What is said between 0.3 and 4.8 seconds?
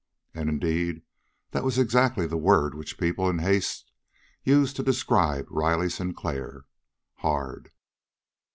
And, indeed, that was exactly the word which people in haste used